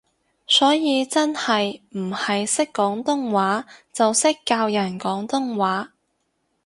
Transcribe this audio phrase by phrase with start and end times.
[0.47, 5.91] 所以真係唔係識廣東話就識教人廣東話